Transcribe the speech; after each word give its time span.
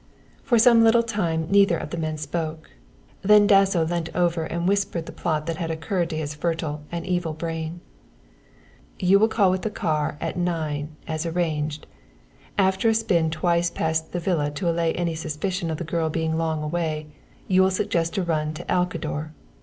For 0.41 0.57
some 0.57 0.83
little 0.83 1.03
time 1.03 1.45
neither 1.51 1.77
of 1.77 1.91
the 1.91 1.97
men 1.97 2.17
spoke, 2.17 2.71
then 3.21 3.45
Dasso 3.45 3.85
leant 3.85 4.09
over 4.15 4.45
and 4.45 4.67
whispered 4.67 5.05
the 5.05 5.11
plot 5.11 5.45
that 5.45 5.57
had 5.57 5.69
occurred 5.69 6.09
to 6.09 6.17
his 6.17 6.33
fertile 6.33 6.81
and 6.91 7.05
evil 7.05 7.33
brain. 7.33 7.81
"You 8.97 9.19
will 9.19 9.27
call 9.27 9.51
with 9.51 9.61
the 9.61 9.69
car 9.69 10.17
at 10.19 10.37
nine, 10.39 10.95
as 11.07 11.27
arranged. 11.27 11.85
After 12.57 12.89
a 12.89 12.95
spin 12.95 13.29
twice 13.29 13.69
past 13.69 14.11
the 14.11 14.19
villa 14.19 14.49
to 14.49 14.67
allay 14.67 14.91
any 14.93 15.13
suspicion 15.13 15.69
of 15.69 15.77
the 15.77 15.83
girl 15.83 16.09
being 16.09 16.35
long 16.35 16.63
away, 16.63 17.05
you 17.47 17.61
will 17.61 17.69
suggest 17.69 18.17
a 18.17 18.23
run 18.23 18.55
to 18.55 18.63
Alcador. 18.71 19.33